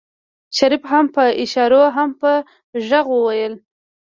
شريف 0.57 0.81
هم 0.91 1.05
په 1.15 1.23
اشارو 1.43 1.83
هم 1.95 2.09
په 2.21 2.31
غږ 2.89 3.05
وويل. 3.11 3.53